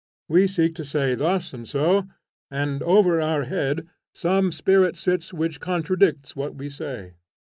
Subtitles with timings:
[0.27, 2.07] We seek to say thus and so,
[2.49, 7.13] and over our head some spirit sits which contradicts what we say.